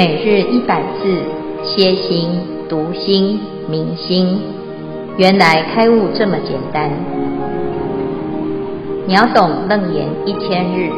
[0.00, 1.12] 每日一百字，
[1.62, 2.30] 歇心、
[2.70, 4.40] 读心、明心，
[5.18, 6.90] 原来开悟这么简单。
[9.06, 10.88] 秒懂楞严一千日，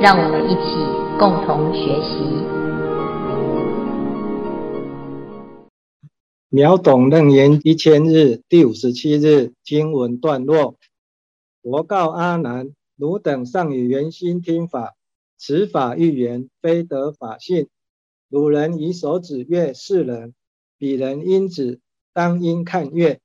[0.00, 0.74] 让我们一起
[1.20, 2.18] 共同学习。
[6.48, 10.74] 秒懂楞严一千日第五十七日经文段落：
[11.62, 14.94] 佛告阿难：汝等尚以缘心听法，
[15.38, 17.68] 此法欲言，非得法性。
[18.28, 20.34] 汝人以手指月是人，
[20.76, 21.80] 彼人因指
[22.12, 23.20] 当因看月。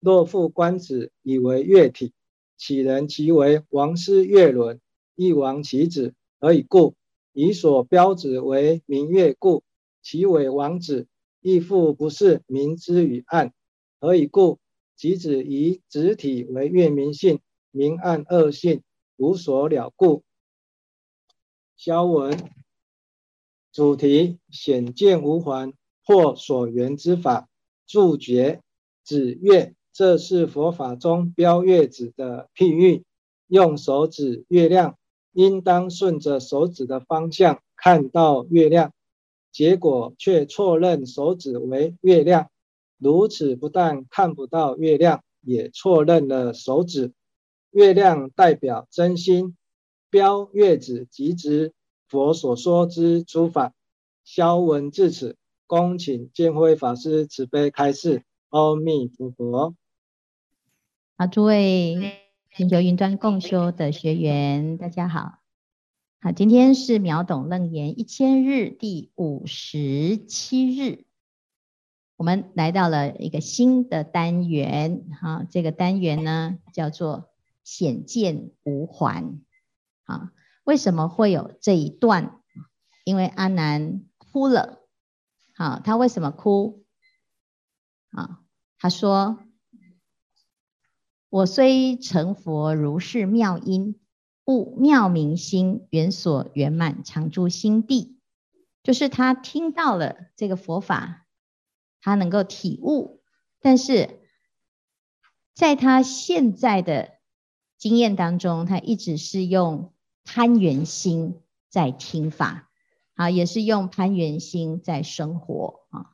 [0.00, 2.12] 若复观指以为月体，
[2.56, 4.80] 岂能其为王师月轮？
[5.14, 6.96] 亦亡其指，何以故？
[7.32, 9.62] 以所标指为明月故，
[10.02, 11.06] 其为王子，
[11.40, 13.54] 亦复不是明之与暗。
[14.00, 14.58] 何以故？
[14.96, 17.40] 即指以指体为月明性，
[17.70, 18.82] 明暗二性
[19.16, 20.24] 无所了故。
[21.76, 22.61] 萧文。
[23.72, 25.72] 主题显见无还
[26.04, 27.48] 或所缘之法，
[27.86, 28.60] 注解
[29.02, 33.04] 指月，这是佛法中标月指的譬喻。
[33.46, 34.98] 用手指月亮，
[35.32, 38.92] 应当顺着手指的方向看到月亮，
[39.50, 42.50] 结果却错认手指为月亮，
[42.98, 47.12] 如此不但看不到月亮，也错认了手指。
[47.70, 49.56] 月亮代表真心，
[50.10, 51.72] 标月指即指。
[52.12, 53.72] 佛所说之诸法，
[54.22, 58.22] 消文至此，恭请见辉法师慈悲开示。
[58.50, 59.74] 阿弥陀佛。
[61.16, 65.38] 好，诸位全球云端共修的学员，大家好。
[66.20, 71.06] 好，今天是秒懂楞严一千日第五十七日，
[72.18, 75.06] 我们来到了一个新的单元。
[75.18, 77.30] 哈，这个单元呢叫做
[77.64, 79.40] 显见无还。
[80.04, 80.28] 好。
[80.64, 82.40] 为什么会有这一段？
[83.04, 84.86] 因为阿难哭了。
[85.54, 86.84] 好，他为什么哭？
[88.10, 88.42] 啊，
[88.78, 89.38] 他说
[91.28, 94.00] ：“我虽成佛，如是妙音，
[94.44, 98.20] 悟妙明心，圆所圆满，常住心地。”
[98.84, 101.26] 就是他听到了这个佛法，
[102.00, 103.20] 他能够体悟，
[103.60, 104.20] 但是
[105.54, 107.18] 在他现在的
[107.78, 109.92] 经验当中，他一直是用。
[110.24, 112.70] 攀缘心在听法，
[113.14, 116.06] 啊，也是用攀缘心在生活啊，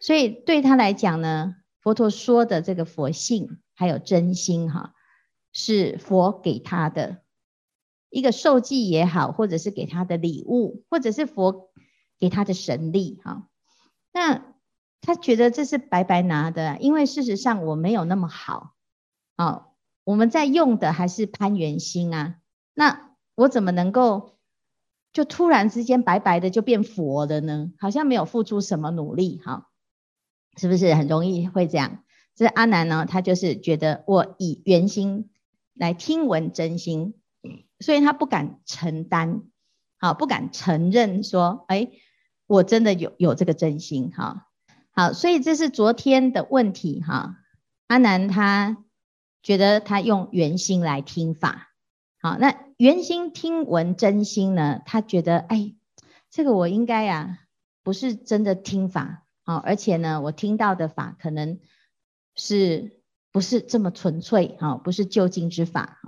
[0.00, 4.94] 所以对他来讲呢，佛陀说的这个佛性还有真心哈，
[5.52, 7.22] 是佛给他的
[8.08, 11.70] 一个受记也好，或者是给他的礼物，或者是佛
[12.18, 13.48] 给他的神力哈。
[14.12, 14.54] 那
[15.00, 18.74] 他觉得这是白白拿的，因为事实上我没有那么好
[19.34, 19.66] 啊，
[20.04, 22.36] 我们在用的还是攀缘心啊，
[22.72, 23.15] 那。
[23.36, 24.32] 我怎么能够
[25.12, 27.70] 就突然之间白白的就变佛了呢？
[27.78, 29.68] 好像没有付出什么努力，哈，
[30.56, 32.02] 是不是很容易会这样？
[32.34, 35.30] 这阿南呢，他就是觉得我以缘心
[35.72, 37.14] 来听闻真心，
[37.80, 39.42] 所以他不敢承担，
[39.98, 41.88] 好，不敢承认说，哎，
[42.46, 44.48] 我真的有有这个真心，哈，
[44.90, 47.36] 好，所以这是昨天的问题，哈，
[47.86, 48.84] 阿南他
[49.42, 51.70] 觉得他用缘心来听法，
[52.26, 52.66] 好，那。
[52.76, 55.74] 圆心听闻真心呢，他觉得哎，
[56.28, 57.38] 这个我应该呀，
[57.82, 61.58] 不是真的听法啊，而且呢，我听到的法可能
[62.34, 63.00] 是
[63.32, 66.00] 不是这么纯粹啊，不是究竟之法。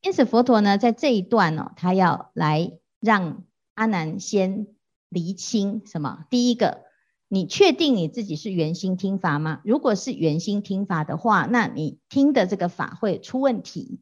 [0.00, 4.66] 因此，佛陀呢，在这一段呢，他要来让阿难先
[5.08, 6.24] 厘清什么？
[6.30, 6.82] 第一个，
[7.28, 9.60] 你确定你自己是圆心听法吗？
[9.64, 14.00] 如果是圆心听法的话，那你听的这个法会出问题。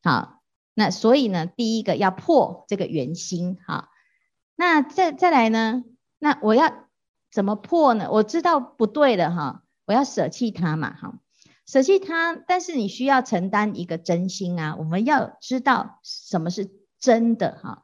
[0.00, 0.33] 好。
[0.74, 3.88] 那所以呢，第一个要破这个圆心，哈。
[4.56, 5.84] 那再再来呢？
[6.18, 6.88] 那我要
[7.32, 8.08] 怎么破呢？
[8.10, 11.18] 我知道不对了，哈，我要舍弃它嘛，哈，
[11.66, 12.34] 舍弃它。
[12.34, 17.82] 但是你需要承担一个真心啊，我们要知道什么是真的，哈。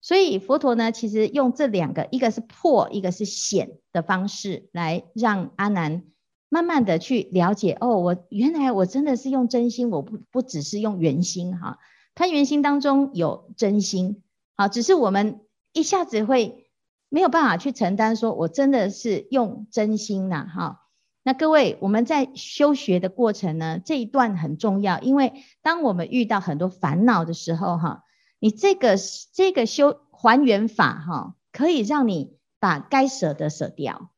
[0.00, 6.04] 所以佛陀呢，其实用这两个，一个是破，一个是显的方式，来让阿难
[6.48, 7.76] 慢慢的去了解。
[7.80, 11.78] 哦，我原来我真的是用真心，我不不只是用圆心，哈。
[12.16, 14.22] 攀缘心当中有真心，
[14.56, 15.42] 好，只是我们
[15.74, 16.70] 一下子会
[17.10, 20.80] 没有办法去承担，说我真的是用真心呐，哈。
[21.22, 28.04] 那各位，我们在修学的过程呢，这一段很重要，因为当我们遇到很多烦恼的时候，哈，
[28.38, 28.96] 你这个
[29.34, 34.10] 这个修还原法，哈，可以让你把该舍的舍掉，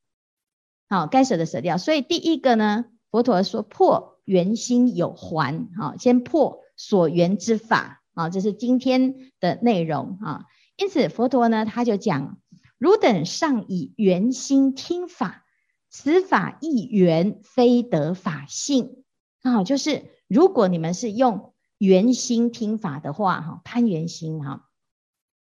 [0.87, 1.77] 好，该舍的舍掉。
[1.77, 6.61] 所以第一个呢，佛陀说破缘心有还，哈，先破。
[6.79, 10.45] 所缘之法啊，这是今天的内容啊。
[10.77, 12.39] 因此，佛陀呢，他就讲：
[12.77, 15.45] 汝等尚以缘心听法，
[15.89, 19.03] 此法亦缘，非得法性。
[19.41, 24.69] 啊，就是如果你们是用缘心听法的话，哈，攀缘心哈，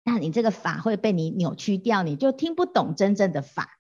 [0.06, 3.80] 那你这个法会被你扭曲掉，你就听不懂真正的法。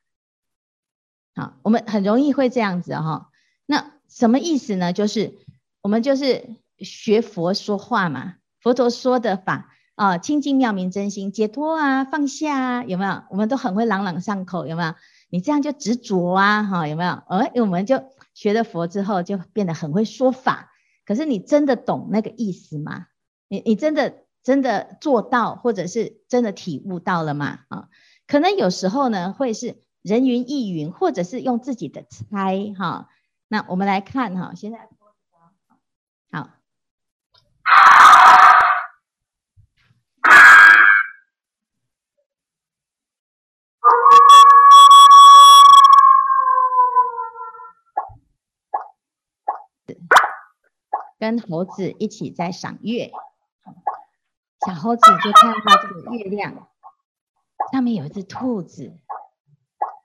[1.33, 3.29] 好，我们很容易会这样子哈。
[3.65, 4.91] 那什么意思呢？
[4.91, 5.37] 就是
[5.81, 13.23] 我们就是学佛说话嘛，佛陀说的法啊，清净妙明真心解脱啊，放下啊，有没有？
[13.29, 14.93] 我们都很会朗朗上口，有没有？
[15.29, 17.13] 你这样就执着啊，哈，有没有？
[17.27, 18.03] 哎，我们就
[18.33, 20.71] 学了佛之后，就变得很会说法。
[21.05, 23.07] 可是你真的懂那个意思吗？
[23.47, 27.59] 你你真的真的做到，或者是真的体悟到了吗？
[27.69, 27.87] 啊，
[28.27, 33.09] 可能有时候呢，会是人云亦云，或者是用自己的猜哈。
[33.47, 34.89] 那我们来看哈，现在。
[51.19, 53.11] 跟猴子一起在赏月，
[54.65, 56.69] 小猴子就看到这个月亮。
[57.71, 58.99] 上面有一只兔子，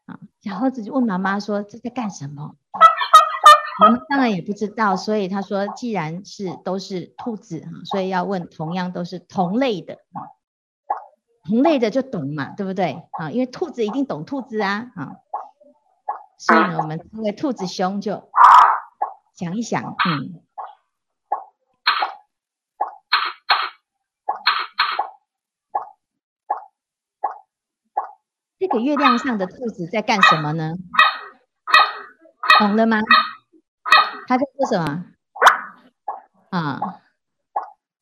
[0.07, 2.57] 啊，小猴子就问妈妈说：“这在干什么？”
[3.85, 9.99] 我们当然也不知道，所以他说：“既然是都是兔子哈，所以要问同样都是同类的，
[11.43, 13.03] 同类的就懂嘛，对不对？
[13.19, 15.17] 啊，因为兔子一定懂兔子啊，啊，
[16.39, 18.31] 所以呢，我们这位兔子兄就
[19.35, 20.41] 想一想，嗯。”
[28.61, 30.75] 这个月亮上的兔子在干什么呢？
[32.61, 32.99] 懂了吗？
[34.33, 35.05] 他在说什么？
[36.51, 37.01] 啊，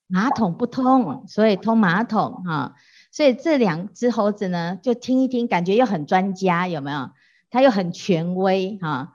[0.07, 2.75] 马桶不通，所以通马桶哈。
[3.13, 7.11] 所以这两只猴子呢，就听一听，感觉又很专家，有没有？
[7.51, 9.15] 它又很权威哈。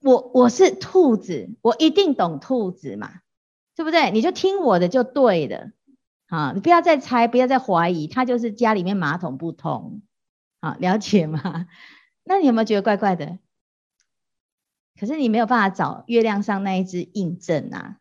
[0.00, 3.10] 我我是兔子，我一定懂兔子嘛，
[3.76, 4.10] 对不对？
[4.10, 5.70] 你就听我的就对了。
[6.28, 10.02] 啊，你不要再猜，不要再怀疑，它就是家里面马桶不通。
[10.60, 11.66] 好，了解吗？
[12.24, 13.38] 那你有没有觉得怪怪的？
[14.98, 17.98] 可是你没有办法找月亮上那一只印证啊，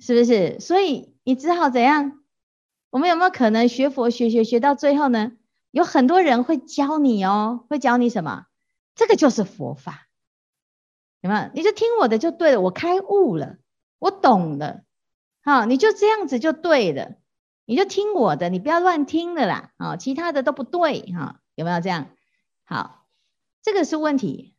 [0.00, 0.60] 是不是？
[0.60, 2.20] 所以你只好怎样？
[2.90, 5.32] 我们有没有可能学佛学学学到最后呢？
[5.70, 8.44] 有很多人会教你哦，会教你什么？
[8.94, 10.06] 这个就是佛法，
[11.22, 11.50] 有没有？
[11.54, 13.56] 你就听我的就对了，我开悟了，
[13.98, 14.82] 我懂了，
[15.42, 17.16] 好，你就这样子就对了，
[17.64, 21.40] 你就听我的，你不要乱听了啦，啊，其他的都不对哈。
[21.54, 22.08] 有没有这样？
[22.64, 23.06] 好，
[23.62, 24.54] 这个是问题。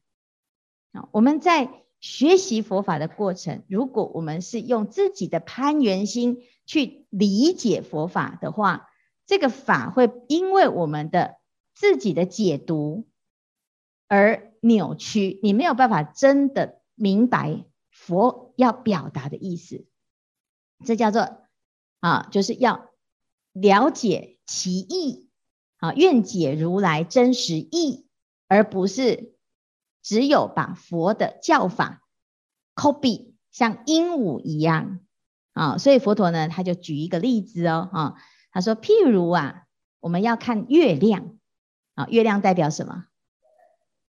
[0.94, 8.90] 啊，我们在学习佛法的过程，如果我们是用自己的攀缘心去理解佛法的话，
[9.25, 11.36] 这个法会因为我们的
[11.74, 13.06] 自己的解读
[14.07, 19.86] 而扭曲，你没有办法真的明白佛要表达的意思。
[20.86, 21.42] 这叫做
[22.00, 22.89] 啊，就是要
[23.51, 25.28] 了解其意。
[25.78, 28.07] 啊，愿解如来真实意，
[28.48, 29.32] 而不是
[30.03, 32.03] 只有把佛的教法
[32.75, 35.00] copy 像鹦鹉一样
[35.53, 35.79] 啊。
[35.79, 38.15] 所以佛陀呢，他就举一个例子哦，啊，
[38.51, 39.63] 他说，譬如啊，
[40.00, 41.36] 我们要看月亮
[41.95, 43.05] 啊，月亮代表什么？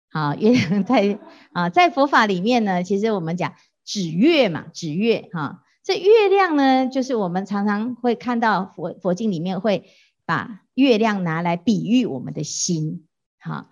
[0.09, 1.19] 好，月亮在
[1.51, 3.53] 啊，在佛法里面呢，其实我们讲
[3.85, 5.63] 指月嘛，指月哈。
[5.83, 9.91] 这月亮呢，就是我们常常会看到佛佛经里面会。
[10.23, 13.05] 把月亮拿来比喻我们的心，
[13.37, 13.69] 好，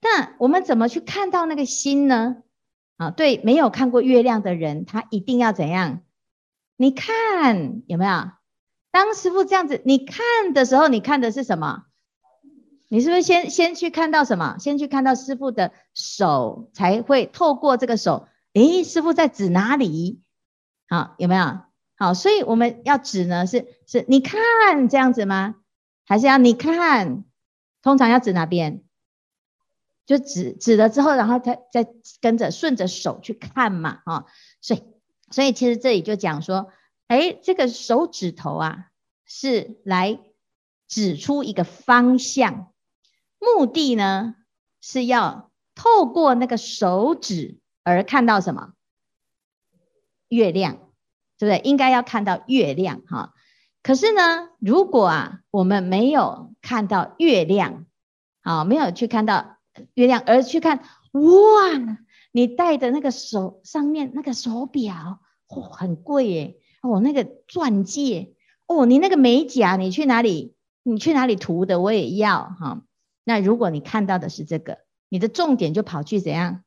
[0.00, 2.36] 那我们怎么去看到那个心呢？
[2.96, 6.02] 啊，对，没有看过月亮的人，他一定要怎样？
[6.76, 8.30] 你看有没有？
[8.90, 11.84] 当师傅这样子，你看的时候，你看的是什么？
[12.88, 14.56] 你是不是先先去看到什么？
[14.58, 20.22] 先去看到师傅的手，才会透过这个手，诶，师傅在指哪里？
[20.88, 21.60] 好，有没有？
[21.96, 25.56] 好，所以我们要指呢，是是，你看这样子吗？
[26.06, 27.24] 还是要你看，
[27.82, 28.82] 通常要指哪边？
[30.08, 31.86] 就指指了之后，然后他再
[32.22, 34.24] 跟着顺着手去看嘛，啊，
[34.62, 34.82] 所以
[35.30, 36.72] 所以其实这里就讲说，
[37.08, 38.86] 哎，这个手指头啊，
[39.26, 40.18] 是来
[40.88, 42.72] 指出一个方向，
[43.38, 44.34] 目的呢
[44.80, 48.72] 是要透过那个手指而看到什么？
[50.28, 50.76] 月亮，
[51.36, 51.60] 对不对？
[51.68, 53.34] 应该要看到月亮，哈。
[53.82, 57.84] 可是呢，如果啊，我们没有看到月亮，
[58.40, 59.57] 啊，没有去看到
[59.94, 60.78] 月亮，而去看，
[61.12, 61.98] 哇，
[62.32, 68.34] 你戴的那个手上面那个手表，哦，很贵耶，哦，那个钻戒，
[68.66, 70.54] 哦，你那个美甲，你去哪里？
[70.82, 71.80] 你去哪里涂的？
[71.80, 72.82] 我也要哈。
[73.24, 74.78] 那如果你看到的是这个，
[75.10, 76.62] 你的重点就跑去怎样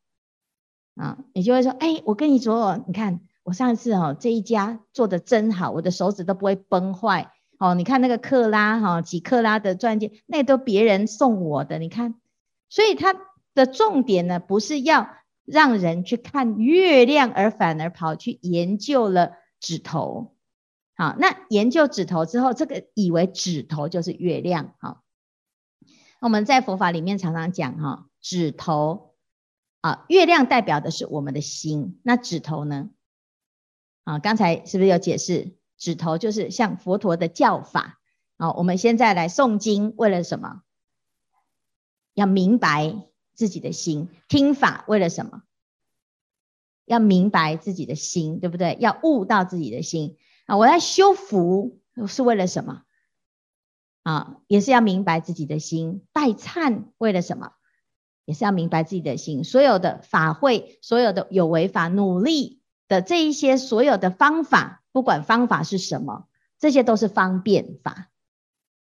[0.96, 1.18] 啊？
[1.34, 7.74] 你就会说，哎，我跟你说，你看我上次哦这一家做的真好，我的手指都不会崩坏哦。
[7.74, 12.21] 你看那个克拉哈几克拉的钻戒，那都别人送我的，你看。
[12.72, 13.14] 所以它
[13.54, 15.10] 的重点呢，不是要
[15.46, 20.36] 让人去看月亮，而反而跑去研究了指头。
[20.96, 25.04] 好，那研究指头之后，这个以为指头就是月亮，好。
[26.22, 29.16] 我们在佛法里面常常讲哈，指头
[29.82, 32.90] 啊，月亮代表的是我们的心，那指头呢？
[34.06, 35.58] 啊，刚才是不是有解释？
[35.78, 38.00] 指头就是像佛陀的教法。
[38.38, 40.62] 好，我们现在来诵经，为了什么？
[42.14, 42.96] 要明白
[43.34, 44.10] 自己的心。
[44.28, 45.44] 听法为了什么？
[46.86, 48.78] 要明白自己的心，对不对？
[48.80, 50.18] 要悟到自己的心。
[50.46, 52.84] 啊，我要修福是为了什么？
[54.04, 56.06] 啊，也是要明白自己的心。
[56.12, 57.54] 代忏为了什么？
[58.26, 59.44] 也是要明白自己的心。
[59.44, 66.28] 所有的法会，所有的有为法，努力的这一些所有的方法，不管方法是什么，
[66.60, 68.10] 这些都是方便法，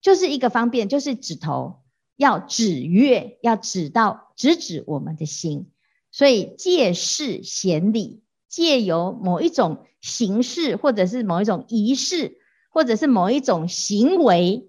[0.00, 1.82] 就是一个方便，就是指头
[2.20, 5.70] 要指月，要指到直指，指我们的心。
[6.10, 12.36] 所以借事显理，借由某一种形式，或者是某一种仪式，
[12.68, 14.68] 或者是某一种行为。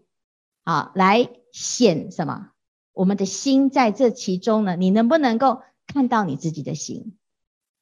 [0.64, 2.52] 啊，来显什么？
[2.94, 4.78] 我们的心在这其中呢？
[4.78, 7.18] 你能不能够看到你自己的心？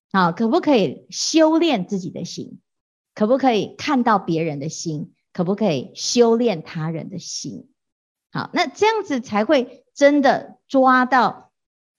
[0.09, 2.59] 啊，可不可以修炼自己的心？
[3.13, 5.13] 可不可以看到别人的心？
[5.31, 7.68] 可不可以修炼他人的心？
[8.31, 11.51] 好，那这样子才会真的抓到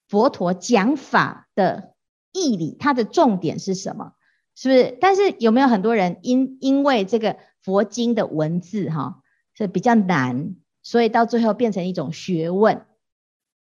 [0.07, 1.93] 佛陀讲法的
[2.31, 4.13] 义理，它的重点是什么？
[4.55, 4.97] 是不是？
[5.01, 9.21] 但是有没有很多人因因为这个佛经的文字哈，
[9.53, 10.55] 是比较难？
[10.83, 12.85] 所以到最后变成一种学问，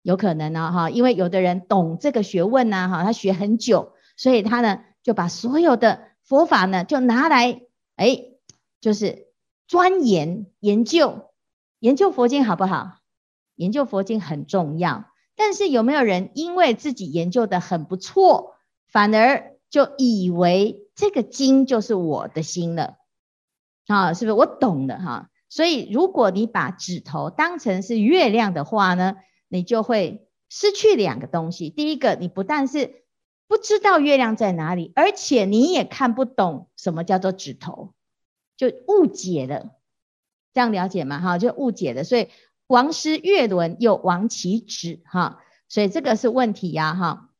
[0.02, 7.62] 有可能呢，哈，因为有的人懂这个学问呢，哈，他学很久，所以他呢就把所有的佛法呢就拿来，
[7.96, 8.24] 哎，
[8.80, 9.28] 就是
[9.66, 11.30] 钻研研究
[11.80, 12.98] 研究佛经好不好？
[13.54, 18.54] 研究佛经很重要，但是有没有人因为自己研究的很不错，
[18.86, 22.98] 反而就以为这个经就是我的心了？
[23.86, 24.32] 啊，是不是？
[24.32, 25.30] 我懂了哈。
[25.48, 29.16] 所以，如果你把指头当成是月亮的话呢，
[29.48, 31.70] 你就会失去两个东西。
[31.70, 33.04] 第一个，你不但是
[33.46, 37.94] 不知道月亮在哪里，而且你也看不懂什么叫做指头，
[38.58, 39.70] 就误解了。
[40.52, 41.20] 这样了解吗？
[41.20, 42.04] 哈，就误解了。
[42.04, 42.28] 所以，
[42.66, 45.40] 王师月轮又亡其指，哈。
[45.68, 47.30] 所以这个是问题呀，哈。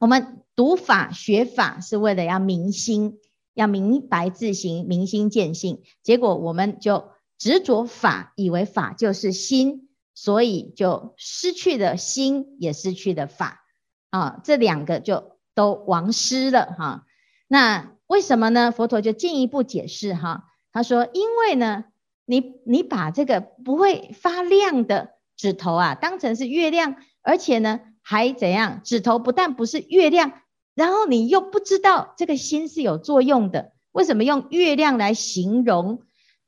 [0.00, 3.18] 我们读法学法是为了要明心，
[3.54, 5.82] 要明白自行，明心见性。
[6.02, 7.10] 结果我们就。
[7.38, 13.64] 执着法，以为法就是心，所以就失去了心，也失去了法
[14.10, 17.04] 啊，这两个就都亡失了哈。
[17.48, 18.70] 那为什么呢？
[18.70, 21.86] 佛陀就进一步解释哈，他说：因为呢，
[22.24, 28.80] 你你把这个不会发亮的指头啊，当成是月亮，而且呢还怎样？
[28.84, 30.32] 指头不但不是月亮，
[30.74, 36.02] 然后你又不知道这个心是有作用的，为什么用月亮来形容？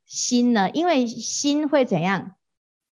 [0.05, 0.69] 心呢？
[0.69, 2.35] 因为心会怎样？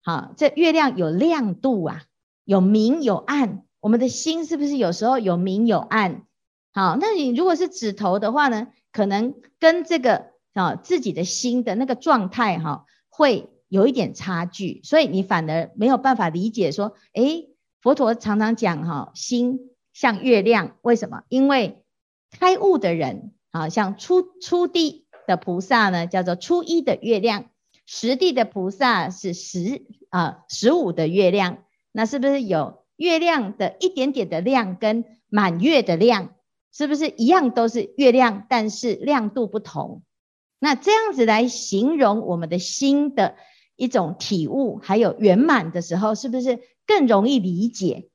[0.04, 2.04] 好，这月亮有亮度啊，
[2.46, 3.64] 有明有暗。
[3.80, 6.28] 我们的心是不是有时候有明有暗？
[6.72, 17.50] 好，那你如果是指头的话呢，可能跟这个啊自己的心的那个状态哈，会有一点差距，所以你反而没有办法理解说，诶，
[17.82, 19.60] 佛陀常常讲哈，心
[19.94, 21.24] 像月亮，为什么？
[21.30, 21.84] 因为
[22.32, 25.06] 开悟的人啊，像初初地。
[25.28, 27.52] 的菩萨呢，叫做初一的月亮；
[27.86, 31.60] 十地的菩萨是十啊十五的月亮。
[31.92, 36.34] 那是不是有月亮的一点点的亮，跟满月的亮，
[36.74, 40.02] 是不是一样都是月亮，但是亮度不同？
[40.60, 43.36] 那这样子来形容我们的心的
[43.76, 48.10] 一种体悟，还有圆满的时候，是不是更容易理解？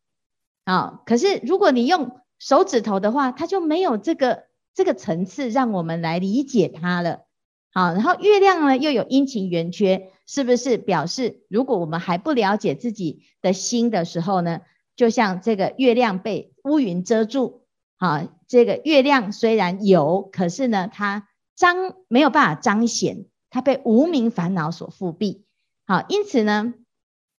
[0.65, 4.45] 啊，可是如果你用手指头的话，它就没有这个。
[4.77, 7.27] 这个层次让我们来理解它了，
[7.73, 14.63] 好，然后月亮呢又有阴晴圆缺，是不是表示如果我们还不了解自己的心的时候呢，
[14.97, 17.63] 就像这个月亮被乌云遮住，
[17.97, 25.43] 好，这个月亮虽然有，可是呢它彰没有办法彰显，它被无名烦恼所覆蔽，
[25.87, 26.75] 好，因此呢，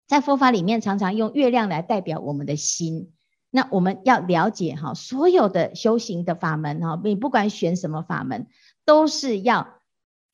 [0.07, 3.11] 在佛法里面常常用月亮来代表我们的心。
[3.49, 8.47] 那我们要了解哈，所有的修行的法门哈，你不管选什么法门，
[8.83, 9.79] 都是要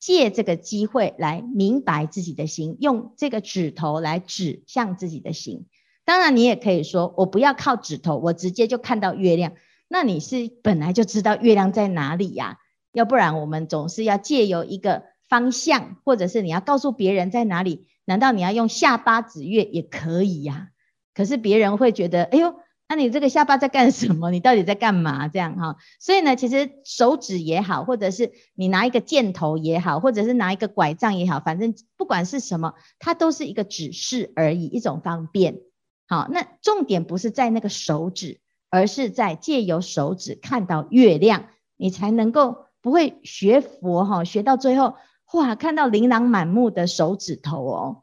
[0.00, 5.66] 借这个机会来明白自己的心，用这个指头来指向自己的心。
[6.04, 9.52] 当然，你也可以说，我不要靠指头，我直接就看到月亮。
[9.86, 12.58] 那你是本来就知道月亮在哪里呀？
[12.92, 17.86] 要不然我们总是要借由一个方向，或者是你要告诉别人在哪里。
[18.04, 20.68] 难道你要用下巴指月也可以呀？
[21.14, 22.54] 可是别人会觉得，哎呦，
[22.88, 24.30] 那你这个下巴在干什么？
[24.30, 25.28] 你到底在干嘛？
[25.28, 25.76] 这样哈。
[26.00, 35.60] 所以呢，其实手指也好，或者是你拿一个箭头也好，或者是拿一个拐杖也好，反正不管是什么，它都是一个指示而已，一种方便。
[36.08, 41.46] 好，那重点不是在那个手指，而是在借由手指看到月亮，
[41.76, 44.96] 你才能够不会学佛哈，学到最后
[45.32, 48.02] 哇，看到琳琅满目的手指头哦，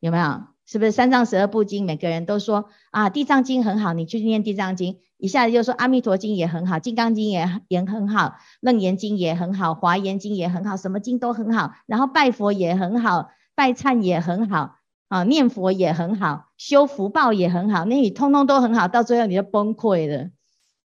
[0.00, 0.42] 有没有？
[0.66, 14.76] 是不是三藏十二部经，每个人都说啊，地藏经很好，你去念地藏经，一下子就说阿弥陀经也很好，金刚经也也很好，楞严经也很好，华严经也很好，什么经都很好，然后拜佛也很好，拜忏也很好。
[15.08, 20.30] 啊，念佛也很好，修福报也很好，那你通通都很好，到最后你就崩溃了。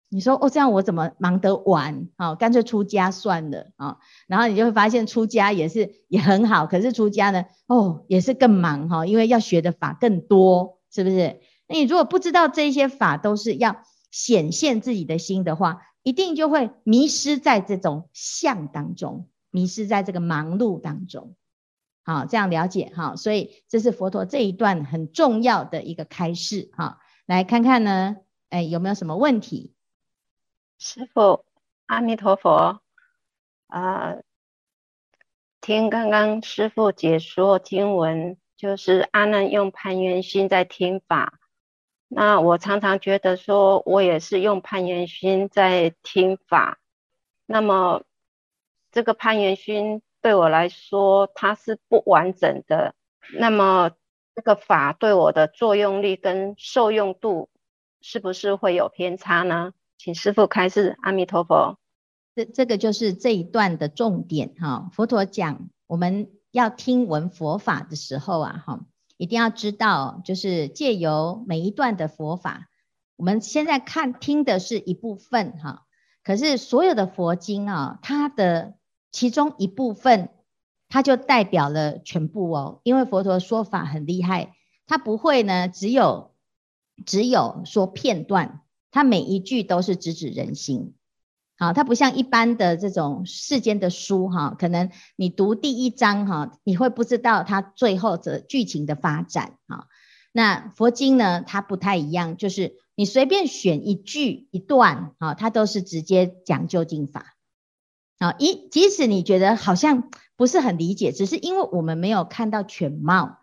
[0.08, 2.08] 你说哦，这样我怎么忙得完？
[2.16, 3.98] 啊，干脆出家算了啊。
[4.28, 11.40] 然后你就会发现出家也是也很好，可是出家呢，哦，也是更忙哈，因为要学的法更多，是不是？
[11.68, 13.82] 那你如果不知道这些法都是要
[14.12, 21.34] 显现自己的心的话，一定就会迷失在这种相当中，迷失在这个忙碌当中。
[22.04, 26.98] 好，这样了解哈，所以这是佛陀这一段很重要的一个开示哈。
[27.26, 28.16] 来看看呢，
[28.50, 29.74] 哎，有没有什么问题？
[30.78, 31.44] 师父，
[31.86, 32.80] 阿弥陀佛。
[33.66, 34.16] 啊、
[35.60, 41.38] 听刚刚师父解说经文，就是阿难用攀缘心在听法。
[42.08, 46.78] 那我常常觉得说，我也是用攀缘心在听法。
[47.46, 48.02] 那么
[48.90, 50.02] 这个攀缘心。
[50.22, 52.96] 对我来说，它是不完整的。
[53.38, 53.92] 那么，
[54.34, 57.48] 这个法对我的作用力跟受用度，
[58.00, 59.72] 是不是会有偏差呢？
[59.98, 60.96] 请师父开示。
[61.02, 61.78] 阿弥陀佛。
[62.34, 64.90] 这这个就是这一段的重点哈。
[64.92, 68.80] 佛陀讲，我们要听闻佛法的时候啊，哈，
[69.16, 72.68] 一定要知道，就是借由每一段的佛法，
[73.16, 75.86] 我们现在看听的是一部分哈，
[76.22, 78.74] 可是所有的佛经啊，它的
[79.10, 80.28] 其中一部分，
[80.90, 82.80] 它就代表了全部哦。
[82.82, 84.54] 因为佛陀说法很厉害，
[84.86, 86.34] 他不会呢，只有
[87.06, 88.60] 只有说片段，
[88.96, 90.94] 他每一句都是直指人心。
[91.58, 99.88] 好，它不像一般的这种世间的书哈，可能你读第一章哈，你会不知道它最后的剧情的发展哈。
[100.32, 107.36] 那佛经呢，它不太一样，就是你随便选一句一段哈，它都是直接讲究竟法。
[108.16, 113.40] 啊，一即使你觉得好像不是很理解，只是因为我们没有看到全貌，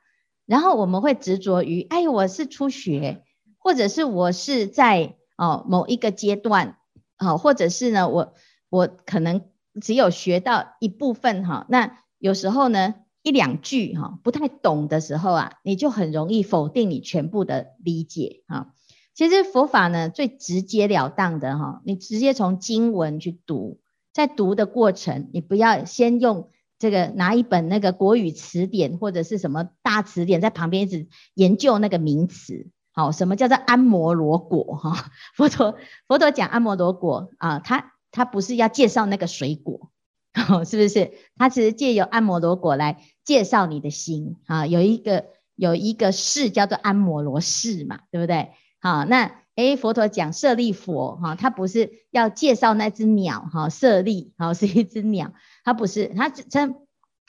[0.48, 3.22] 然后我们会执着于，哎，我是初学，
[3.60, 6.78] 或者是我是在哦某一个阶段，
[7.18, 8.34] 好，或者是呢，我
[8.70, 9.42] 我可能
[9.82, 18.74] 只有学到一部分哈，那有时候呢一两句哈不太懂的时候啊，你就很容易否定你全部的理解哈。
[19.14, 23.80] 其实佛法呢最直截了当的哈，你直接从经文去读。
[24.14, 32.70] 在读的过程，你不要先用这个拿一本那个国语词典或者是什么大词典在旁边一直研究那个名词。
[32.94, 34.76] 好，什么叫做安摩罗果？
[34.78, 35.76] 哈，佛陀
[36.08, 39.92] 佛陀讲安摩罗果啊，他他不是要介绍那个水果，
[40.66, 41.12] 是不是？
[41.36, 44.66] 他只是借由安摩罗果来介绍你的心啊。
[44.66, 45.26] 有一个
[45.56, 48.52] 有一个事叫做安摩罗氏嘛，对不对？
[48.80, 49.44] 好，那。
[49.56, 55.32] 诶，佛陀讲舍利佛哈，他不是要介绍那只鸟哈，舍利哈是一只鸟，
[55.64, 56.74] 他不是，他这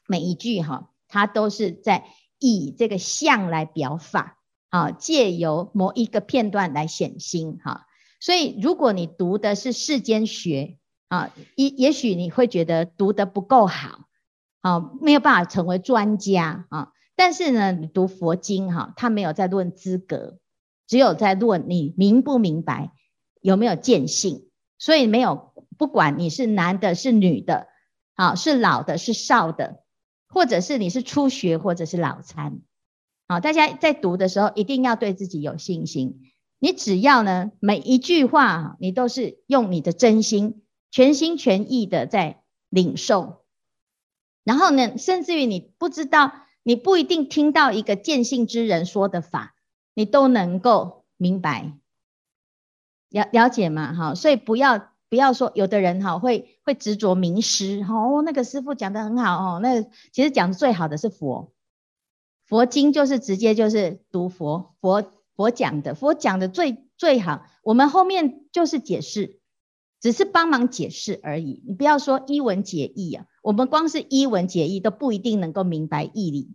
[0.07, 2.07] 每一句哈，他都是在
[2.39, 4.39] 以这个相来表法
[4.75, 7.87] 啊，借由某一个片段来显心哈。
[8.19, 14.09] 所以如果你读的是世间学啊，也也许你会觉得读得不够好，
[14.63, 16.91] 啊，没有办法成为专家啊。
[17.15, 20.41] 但是呢，你读佛经哈，他没有在论资格。
[20.89, 22.91] 只有在论你明不明白，
[23.41, 27.69] 有没有见性，所以没有不管你是男的，是女的，
[28.17, 29.85] 好，是老的，是少的，
[30.27, 32.59] 或者是你是初学，或者是老参，
[33.29, 36.21] 好，大家在读的时候一定要对自己有信心。
[36.59, 43.45] 你只要呢，每一句话你都是用你的真心、全心全意的在领受，
[44.45, 46.33] 然后呢，甚至于你不知道，
[46.63, 49.53] 你不一定听到一个见性之人说的法。
[49.97, 51.79] 你都能够明白，
[53.11, 53.95] 了了解嘛？
[53.95, 61.53] 哈，所以不要不要说有的人哈会会执着名师哦，那个师父讲得很好哦，那其实讲的最好的是佛，
[62.55, 69.41] 佛经就是直接就是读佛佛佛讲的，佛讲的最最好，我们后面就是解释，
[70.01, 71.65] 只是帮忙解释而已。
[71.67, 76.55] 你不要说一文解义啊，我们光是一文解义都不一定能够明白义理，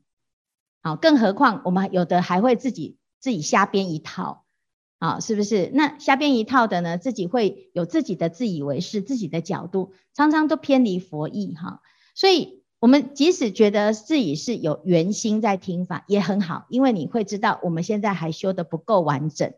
[0.82, 4.46] 好，更何况我们有的还会自己自己瞎编一套。
[5.00, 5.70] 啊，是不是？
[5.74, 6.98] 那瞎编一套的呢？
[6.98, 11.82] 自己会有自己的自以为是，自己的角度，常常都偏离佛意哈。
[12.16, 19.54] 所以，我们即使觉得自己是有圆心在听法，也很好，因为你会知道我们现在还修得不够完整，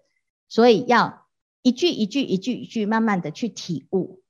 [0.49, 1.27] 所以要
[1.61, 4.21] 一句一句、一句一句，慢慢的去体悟，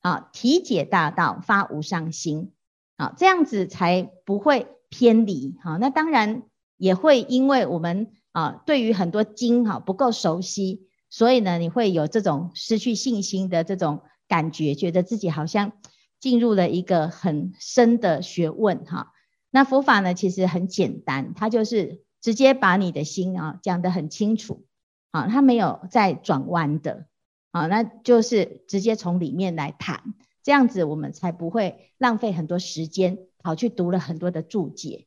[0.00, 2.52] 啊，体解大道，发无上心，
[2.96, 5.56] 啊，这样子才不会偏离。
[5.62, 6.42] 好，那当然
[6.76, 8.12] 也会因为我们。
[8.32, 15.72] 啊，对于很多经哈不够熟悉，所以呢，你会有这种失去信心的这种感觉，觉得自己好像
[16.20, 19.12] 进入了一个很深的学问哈。
[19.50, 24.64] 那佛法呢，其实很简单，它就是直接把你的心啊讲得很清楚，
[25.10, 27.06] 啊，它没有再转弯的，
[27.50, 35.06] 啊，那就是直接从里面来谈，这样子我们才不会浪费很多时间跑去读了很多的注解。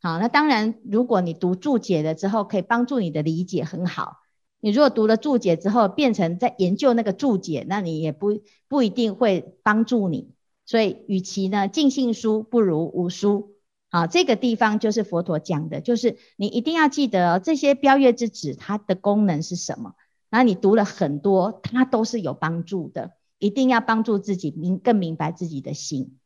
[0.00, 4.18] 好，那当然，如果你读注解了之后，可以帮助你的理解很好。
[4.60, 10.33] 你如果读了注解之后，变成在研究那个注解，那你也不不一定会帮助你。
[10.66, 13.54] 所以，与其呢尽信书，不如无书。
[13.90, 19.94] 好，这个地方就是佛陀讲的，就是你一定要记得哦，这些标月之指它的功能是什么。
[20.30, 26.18] 然后你读了很多，它都是有帮助的，一定要帮助自己明更明白自己的心。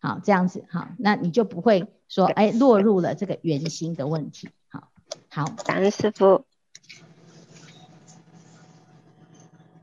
[0.00, 4.48] 好，这样子好，那你就不会说哎落入了这个圆心的问题。
[4.68, 4.88] 好，
[5.28, 6.46] 好，感恩师傅。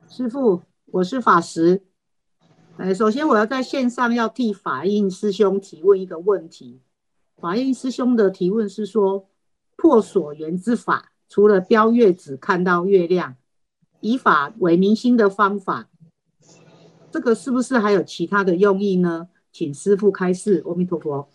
[0.09, 1.88] 师傅，我是法师。
[2.79, 6.79] 哎，首先我要在线上要替法印师兄提问一个问题。
[7.35, 9.27] 法印师兄的提问是说，
[9.75, 13.35] 破所缘之法，除了标月子看到月亮，
[13.99, 15.89] 以法为明心的方法，
[17.11, 19.27] 这个是不是还有其他的用意呢？
[19.51, 21.27] 请师父开示，阿弥陀佛。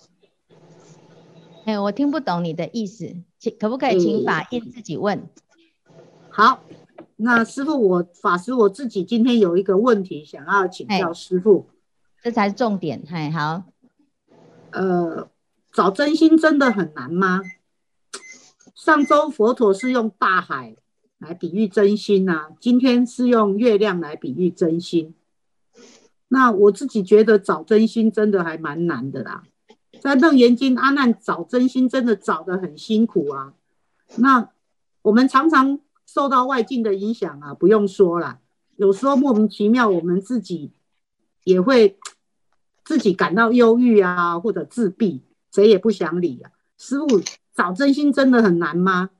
[1.66, 5.28] 哎，我听不懂你的意思，请可不可以请法印自己问？
[6.30, 6.64] 好，
[7.24, 11.70] 那师傅我法师我自己今天有一个问题想要请教师傅，
[12.22, 13.02] 这才是重点。
[13.10, 13.64] 哎，好，
[14.72, 15.30] 呃，
[15.72, 17.40] 找真心真的很难吗？
[18.74, 20.76] 上周佛陀是用大海
[21.16, 25.14] 来比喻真心啊，今天是用月亮来比喻真心。
[26.28, 29.44] 那我自己觉得找真心真的还蛮难的啦，
[29.98, 33.54] 在楞严经阿难找真心真的找得很辛苦啊。
[34.16, 34.50] 那
[35.00, 38.40] 我们常常受到外境的影响啊，不用说了，
[38.76, 40.72] 有时候莫名其妙，我们自己
[41.44, 41.98] 也会
[42.84, 46.50] 自己感到忧郁啊，或者自闭，谁也不想理啊。
[46.76, 47.06] 师傅
[47.54, 49.10] 找真心真的很难吗？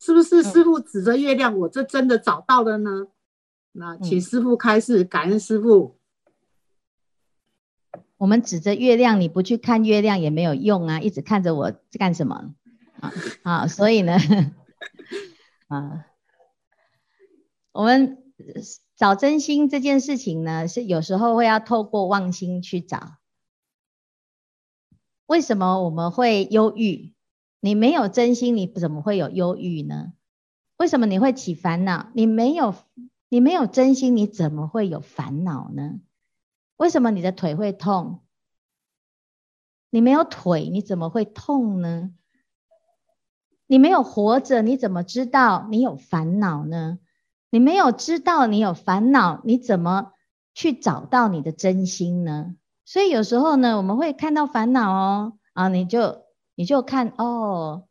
[0.00, 3.06] 是不是师傅指着月亮，我这真的找到了呢？
[3.72, 5.96] 那请师傅开示，感恩师傅。
[8.16, 11.00] 我们指着月亮，你不去看月亮也没有用啊！
[11.00, 12.54] 一直看着我干什么？
[13.00, 13.66] 啊啊！
[13.66, 14.16] 所以呢，
[15.68, 16.06] 啊，
[17.72, 18.32] 我们
[18.96, 23.18] 找真心这件事情呢，是有时候会要透过妄心去找。
[25.26, 27.14] 为什么我们会忧郁？
[27.60, 30.12] 你没有真心，你怎么会有忧郁呢？
[30.76, 32.10] 为什么你会起烦恼？
[32.14, 32.74] 你没有，
[33.30, 36.00] 你没有真心，你怎么会有烦恼呢？
[36.76, 38.20] 为什么你的腿会痛？
[39.88, 42.12] 你没有腿，你怎么会痛呢？
[43.66, 46.98] 你没有活着，你怎么知道你有烦恼呢？
[47.50, 50.12] 你没有知道你有烦恼，你怎么
[50.54, 52.56] 去找到你的真心呢？
[52.84, 56.24] 所以有时候呢，我们会看到烦恼哦，啊，你就
[56.54, 57.84] 你就看哦，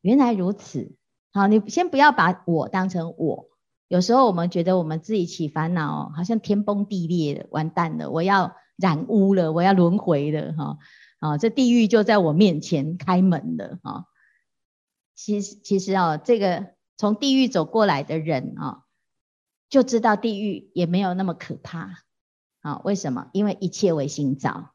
[0.00, 0.94] 原来如此。
[1.32, 3.48] 好，你先不要把我当成我。
[3.88, 10.78] 有时候我们觉得我们自己起烦恼，好像天崩地裂了，完蛋了，我要染污了，我要轮回了，哈，
[11.18, 14.06] 啊，这地狱就在我面前开门了，哈。
[15.22, 18.84] 其实，其实啊，这个从地狱走过来的人啊，
[19.68, 22.04] 就知道地狱也没有那么可怕，
[22.60, 23.28] 啊，为什么？
[23.32, 24.72] 因为一切为心造，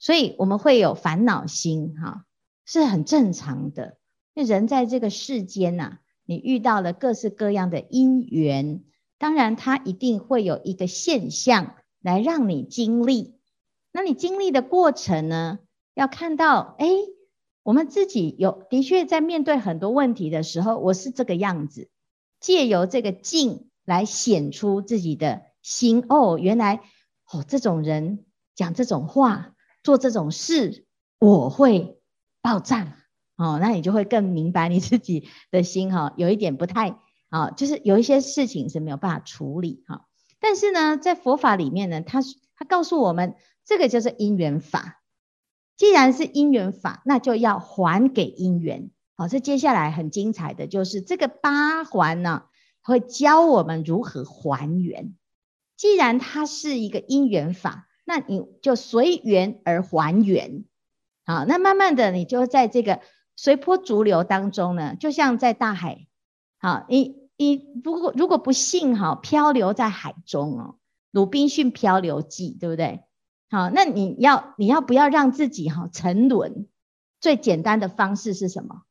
[0.00, 2.24] 所以我们会有烦恼心，哈，
[2.66, 3.98] 是很正常的。
[4.34, 5.98] 那人在这个世间呐。
[6.26, 8.84] 你遇到了各式各样的因缘，
[9.18, 13.34] 当然它一定会有一个现象来让你经历。
[13.90, 15.58] 那你经历的过程呢，
[15.94, 16.86] 要看到，哎，
[17.62, 21.90] 我们自己有的确在面对很多问题的时候，我是这个样子，
[22.40, 26.04] 借由这个境来显出自己的心。
[26.08, 26.80] 哦，原来
[27.30, 30.86] 哦，这种人讲这种话，做这种事，
[31.18, 32.00] 我会
[32.40, 32.96] 爆炸。
[33.36, 36.98] 哦，那你就会更明白你自己的心哈、哦，有一点不太
[37.30, 40.06] 啊、就是有一些事情是没有办法处理哈、
[40.40, 42.20] 但是呢，在佛法里面呢，他
[42.56, 44.99] 他告诉我们，这个就是因缘法。
[45.80, 48.90] 既然是因缘法，那就要还给因缘。
[49.16, 52.42] 好，这接下来很精彩的就是这个八环呢，
[52.82, 55.14] 会教我们如何还原。
[55.78, 60.66] 既然它是一个因缘法，那你就随缘而还原。
[61.24, 63.00] 好，那慢慢的你就在这个
[63.34, 66.06] 随波逐流当中呢，就像在大海。
[66.58, 70.74] 好，你你如果如果不幸哈漂流在海中哦，
[71.10, 73.00] 《鲁滨逊漂流记》对不对？
[73.50, 76.68] 好，那你要你要不要让自己哈沉沦？
[77.20, 78.82] 最简单的方式是什么？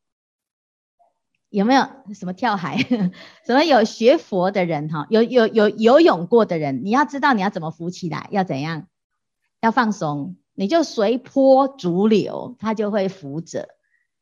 [1.48, 2.76] 有没有什么跳海？
[3.44, 5.06] 什么有学佛的人哈？
[5.10, 8.86] 有有有游泳过的人，你要知道你要怎么浮起来，要怎样？
[9.60, 13.68] 要放松，你就随波逐流，它就会浮着。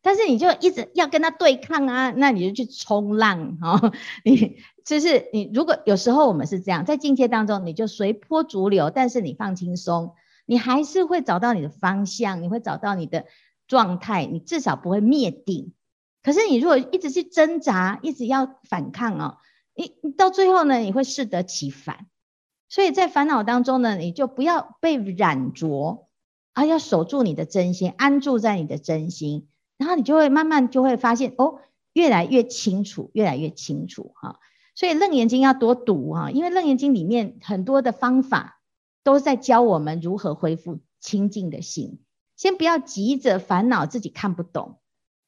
[0.00, 3.92] 但是你就一直要跟它对抗啊，那你就去冲浪哈。
[4.24, 10.14] 你就是你，如果有时候我们是这样，在境界当中，你就随波逐流，但是你放轻松，
[10.48, 13.26] 你还是会找到你的方向，你会找到你的
[13.66, 15.74] 状态，你至少不会灭顶。
[16.22, 19.36] 可是你如果一直去挣扎，一直要反抗哦，
[19.74, 22.06] 你你到最后呢，你会适得其反。
[22.70, 26.06] 所以在烦恼当中呢，你就不要被染着，
[26.54, 31.60] 而要守住你的真心，安住在你的真心，然后你就会慢慢就会发现哦，
[31.92, 34.38] 越来越清楚，越来越清楚哈。
[34.74, 38.57] 所以《楞严经》要多读哈，因为《楞严经》里面很多的方法
[39.08, 41.98] 都在教我们如何恢复清净的心。
[42.36, 44.80] 先不要急着烦恼自己看不懂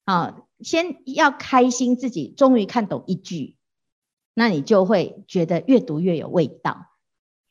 [0.05, 0.43] 啊。
[0.61, 3.57] 先要开心，自己终于看懂一句，
[4.35, 6.89] 那你就会觉得越读越有味道。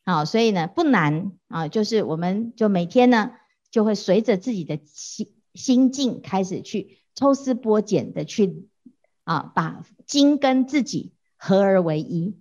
[0.04, 3.32] 好，所以呢不难啊，就是我们就每天呢
[3.72, 8.68] 就会随着自己的心心境开始去抽丝剥茧的去
[9.24, 12.38] 啊，把经跟自己合而为一。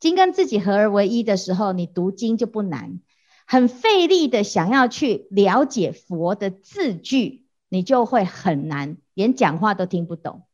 [0.00, 3.00] 经跟自己合而为一的时候，你读经就不难。
[3.50, 8.96] 很费力的想要去了解佛的字句，你就会很难。
[9.12, 10.44] 连讲话都听不懂，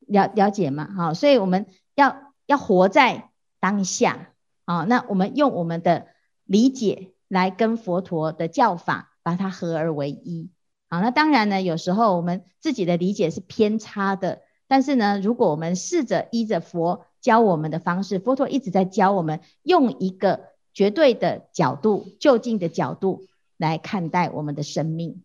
[0.00, 0.92] 了了解吗？
[0.96, 4.30] 好，所以我们要要活在当下
[4.64, 4.82] 啊。
[4.82, 6.08] 那我们用我们的
[6.42, 10.50] 理解来跟佛陀的教法把它合而为一。
[10.90, 23.24] 好，那当然呢，有时候我们自己的理解是偏差的，但是呢，如果我们试着依着佛教我们的方式，佛陀一直在教我们用一个绝对的角度、就近的角度
[23.56, 25.22] 来看待我们的生命，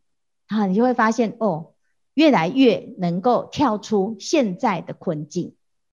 [0.48, 1.74] 啊，你就会发现哦。
[2.16, 5.56] 越来越能够跳出现在的困境，